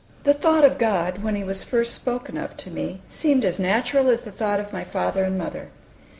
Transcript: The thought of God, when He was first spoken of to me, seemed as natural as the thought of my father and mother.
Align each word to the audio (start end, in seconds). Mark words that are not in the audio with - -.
The 0.23 0.33
thought 0.33 0.65
of 0.65 0.79
God, 0.79 1.19
when 1.21 1.35
He 1.35 1.43
was 1.43 1.63
first 1.63 1.93
spoken 1.93 2.35
of 2.35 2.57
to 2.57 2.71
me, 2.71 3.01
seemed 3.07 3.45
as 3.45 3.59
natural 3.59 4.09
as 4.09 4.21
the 4.23 4.31
thought 4.31 4.59
of 4.59 4.73
my 4.73 4.83
father 4.83 5.23
and 5.25 5.37
mother. 5.37 5.67